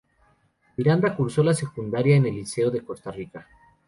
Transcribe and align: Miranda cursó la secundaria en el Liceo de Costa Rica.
Miranda 0.77 1.15
cursó 1.15 1.43
la 1.43 1.53
secundaria 1.53 2.15
en 2.15 2.25
el 2.25 2.33
Liceo 2.35 2.71
de 2.71 2.83
Costa 2.83 3.11
Rica. 3.11 3.47